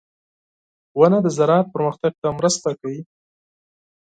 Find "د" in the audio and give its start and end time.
1.25-1.27